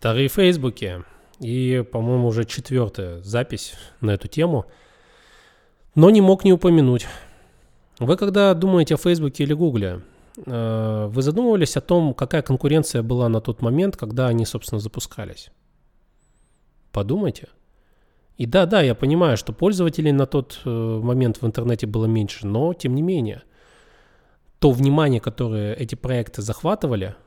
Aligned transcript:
Старые 0.00 0.28
Фейсбуки. 0.28 1.04
И, 1.40 1.84
по-моему, 1.92 2.28
уже 2.28 2.46
четвертая 2.46 3.20
запись 3.20 3.74
на 4.00 4.12
эту 4.12 4.28
тему. 4.28 4.64
Но 5.94 6.08
не 6.08 6.22
мог 6.22 6.42
не 6.42 6.54
упомянуть. 6.54 7.06
Вы 7.98 8.16
когда 8.16 8.54
думаете 8.54 8.94
о 8.94 8.96
Фейсбуке 8.96 9.44
или 9.44 9.52
Гугле, 9.52 10.00
э, 10.46 11.06
вы 11.12 11.20
задумывались 11.20 11.76
о 11.76 11.82
том, 11.82 12.14
какая 12.14 12.40
конкуренция 12.40 13.02
была 13.02 13.28
на 13.28 13.42
тот 13.42 13.60
момент, 13.60 13.98
когда 13.98 14.28
они, 14.28 14.46
собственно, 14.46 14.80
запускались? 14.80 15.50
Подумайте. 16.92 17.48
И 18.38 18.46
да, 18.46 18.64
да, 18.64 18.80
я 18.80 18.94
понимаю, 18.94 19.36
что 19.36 19.52
пользователей 19.52 20.12
на 20.12 20.24
тот 20.24 20.62
э, 20.64 20.70
момент 20.70 21.42
в 21.42 21.46
интернете 21.46 21.86
было 21.86 22.06
меньше, 22.06 22.46
но 22.46 22.72
тем 22.72 22.94
не 22.94 23.02
менее, 23.02 23.42
то 24.60 24.70
внимание, 24.70 25.20
которое 25.20 25.74
эти 25.74 25.94
проекты 25.94 26.40
захватывали– 26.40 27.16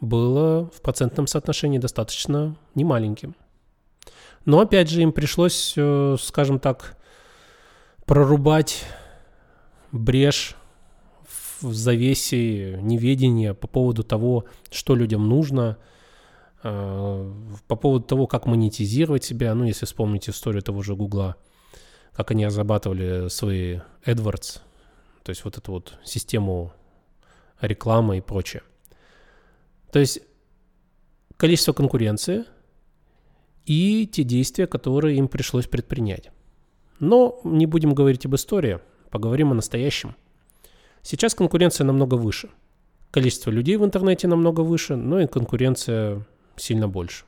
было 0.00 0.70
в 0.70 0.80
процентном 0.80 1.26
соотношении 1.26 1.78
достаточно 1.78 2.56
немаленьким. 2.74 3.34
Но 4.44 4.60
опять 4.60 4.88
же 4.88 5.02
им 5.02 5.12
пришлось, 5.12 5.74
э, 5.76 6.16
скажем 6.20 6.58
так, 6.58 6.96
прорубать 8.06 8.84
брешь 9.92 10.56
в 11.60 11.74
завесе 11.74 12.78
неведения 12.80 13.52
по 13.52 13.66
поводу 13.66 14.04
того, 14.04 14.44
что 14.70 14.94
людям 14.94 15.28
нужно, 15.28 15.76
э, 16.62 17.32
по 17.66 17.76
поводу 17.76 18.04
того, 18.04 18.26
как 18.26 18.46
монетизировать 18.46 19.24
себя. 19.24 19.54
Ну, 19.54 19.64
если 19.64 19.86
вспомнить 19.86 20.28
историю 20.28 20.62
того 20.62 20.82
же 20.82 20.94
Гугла, 20.94 21.36
как 22.12 22.30
они 22.30 22.46
разрабатывали 22.46 23.28
свои 23.28 23.80
AdWords, 24.06 24.60
то 25.24 25.30
есть 25.30 25.44
вот 25.44 25.58
эту 25.58 25.72
вот 25.72 25.98
систему 26.04 26.72
рекламы 27.60 28.18
и 28.18 28.20
прочее. 28.20 28.62
То 29.90 29.98
есть 29.98 30.20
количество 31.36 31.72
конкуренции 31.72 32.44
и 33.64 34.06
те 34.06 34.24
действия, 34.24 34.66
которые 34.66 35.16
им 35.18 35.28
пришлось 35.28 35.66
предпринять. 35.66 36.30
Но 37.00 37.40
не 37.44 37.66
будем 37.66 37.94
говорить 37.94 38.26
об 38.26 38.34
истории, 38.34 38.80
поговорим 39.10 39.52
о 39.52 39.54
настоящем. 39.54 40.16
Сейчас 41.02 41.34
конкуренция 41.34 41.84
намного 41.84 42.14
выше. 42.14 42.50
Количество 43.10 43.50
людей 43.50 43.76
в 43.76 43.84
интернете 43.84 44.26
намного 44.28 44.60
выше, 44.60 44.96
но 44.96 45.20
и 45.20 45.26
конкуренция 45.26 46.26
сильно 46.56 46.88
больше. 46.88 47.24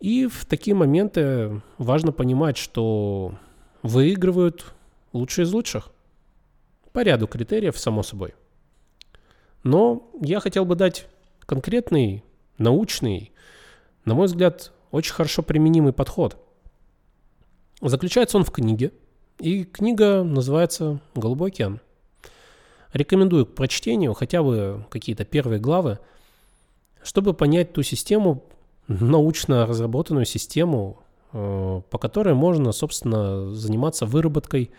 И 0.00 0.26
в 0.26 0.44
такие 0.46 0.74
моменты 0.74 1.60
важно 1.76 2.12
понимать, 2.12 2.56
что 2.56 3.34
выигрывают 3.82 4.72
лучшие 5.12 5.44
из 5.44 5.52
лучших. 5.52 5.90
По 6.92 7.02
ряду 7.02 7.26
критериев, 7.26 7.78
само 7.78 8.02
собой. 8.02 8.34
Но 9.64 10.08
я 10.20 10.40
хотел 10.40 10.64
бы 10.64 10.76
дать 10.76 11.06
конкретный, 11.48 12.22
научный, 12.58 13.32
на 14.04 14.14
мой 14.14 14.26
взгляд, 14.26 14.70
очень 14.90 15.14
хорошо 15.14 15.42
применимый 15.42 15.94
подход. 15.94 16.36
Заключается 17.80 18.36
он 18.36 18.44
в 18.44 18.50
книге, 18.50 18.92
и 19.38 19.64
книга 19.64 20.22
называется 20.24 21.00
«Голубой 21.14 21.48
океан». 21.48 21.80
Рекомендую 22.92 23.46
к 23.46 23.54
прочтению 23.54 24.12
хотя 24.12 24.42
бы 24.42 24.84
какие-то 24.90 25.24
первые 25.24 25.58
главы, 25.58 26.00
чтобы 27.02 27.32
понять 27.32 27.72
ту 27.72 27.82
систему, 27.82 28.44
научно 28.86 29.64
разработанную 29.64 30.26
систему, 30.26 31.02
э, 31.32 31.82
по 31.88 31.98
которой 31.98 32.34
можно, 32.34 32.72
собственно, 32.72 33.54
заниматься 33.54 34.04
выработкой 34.04 34.70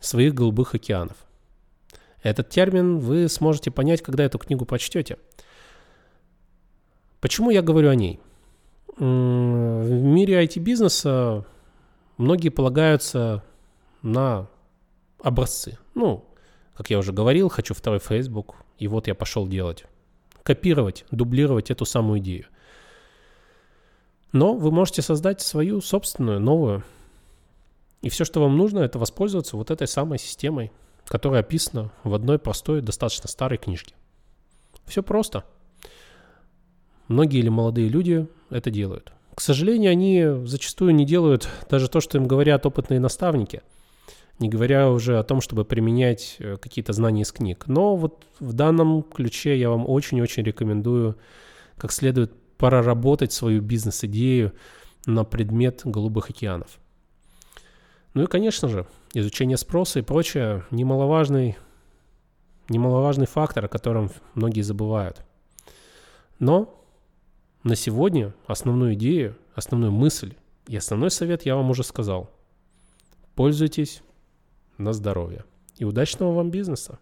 своих 0.00 0.32
голубых 0.32 0.74
океанов. 0.74 1.16
Этот 2.22 2.48
термин 2.48 2.98
вы 2.98 3.28
сможете 3.28 3.70
понять, 3.70 4.00
когда 4.00 4.24
эту 4.24 4.38
книгу 4.38 4.64
прочтете– 4.64 5.18
Почему 7.26 7.50
я 7.50 7.60
говорю 7.60 7.90
о 7.90 7.96
ней? 7.96 8.20
В 8.98 9.02
мире 9.02 10.44
IT-бизнеса 10.44 11.44
многие 12.18 12.50
полагаются 12.50 13.42
на 14.00 14.46
образцы. 15.20 15.76
Ну, 15.96 16.24
как 16.76 16.88
я 16.88 17.00
уже 17.00 17.12
говорил, 17.12 17.48
хочу 17.48 17.74
второй 17.74 17.98
Facebook, 17.98 18.54
и 18.78 18.86
вот 18.86 19.08
я 19.08 19.16
пошел 19.16 19.48
делать. 19.48 19.86
Копировать, 20.44 21.04
дублировать 21.10 21.72
эту 21.72 21.84
самую 21.84 22.20
идею. 22.20 22.46
Но 24.30 24.54
вы 24.54 24.70
можете 24.70 25.02
создать 25.02 25.40
свою 25.40 25.80
собственную, 25.80 26.38
новую. 26.38 26.84
И 28.02 28.08
все, 28.08 28.24
что 28.24 28.40
вам 28.40 28.56
нужно, 28.56 28.78
это 28.78 29.00
воспользоваться 29.00 29.56
вот 29.56 29.72
этой 29.72 29.88
самой 29.88 30.20
системой, 30.20 30.70
которая 31.06 31.40
описана 31.40 31.90
в 32.04 32.14
одной 32.14 32.38
простой, 32.38 32.82
достаточно 32.82 33.28
старой 33.28 33.58
книжке. 33.58 33.96
Все 34.84 35.02
просто– 35.02 35.44
Многие 37.08 37.38
или 37.38 37.48
молодые 37.48 37.88
люди 37.88 38.26
это 38.50 38.70
делают. 38.70 39.12
К 39.34 39.40
сожалению, 39.40 39.90
они 39.90 40.24
зачастую 40.46 40.94
не 40.94 41.04
делают 41.04 41.48
даже 41.70 41.88
то, 41.88 42.00
что 42.00 42.18
им 42.18 42.26
говорят 42.26 42.64
опытные 42.64 43.00
наставники, 43.00 43.62
не 44.38 44.48
говоря 44.48 44.90
уже 44.90 45.18
о 45.18 45.22
том, 45.22 45.40
чтобы 45.40 45.64
применять 45.64 46.36
э, 46.38 46.56
какие-то 46.56 46.92
знания 46.92 47.22
из 47.22 47.32
книг. 47.32 47.64
Но 47.66 47.96
вот 47.96 48.24
в 48.40 48.54
данном 48.54 49.02
ключе 49.02 49.58
я 49.58 49.70
вам 49.70 49.88
очень-очень 49.88 50.42
рекомендую 50.42 51.16
как 51.76 51.92
следует 51.92 52.32
проработать 52.56 53.32
свою 53.32 53.60
бизнес-идею 53.60 54.52
на 55.04 55.24
предмет 55.24 55.82
голубых 55.84 56.30
океанов. 56.30 56.78
Ну 58.14 58.22
и, 58.22 58.26
конечно 58.26 58.68
же, 58.68 58.86
изучение 59.12 59.58
спроса 59.58 59.98
и 59.98 60.02
прочее 60.02 60.64
немаловажный, 60.70 61.58
немаловажный 62.70 63.26
фактор, 63.26 63.66
о 63.66 63.68
котором 63.68 64.10
многие 64.34 64.62
забывают. 64.62 65.20
Но 66.38 66.82
на 67.66 67.74
сегодня 67.74 68.32
основную 68.46 68.94
идею, 68.94 69.36
основную 69.56 69.90
мысль 69.90 70.34
и 70.68 70.76
основной 70.76 71.10
совет 71.10 71.44
я 71.44 71.56
вам 71.56 71.68
уже 71.70 71.82
сказал. 71.82 72.30
Пользуйтесь 73.34 74.02
на 74.78 74.92
здоровье. 74.92 75.44
И 75.76 75.84
удачного 75.84 76.32
вам 76.32 76.50
бизнеса. 76.50 77.00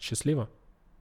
Счастливо. 0.00 0.50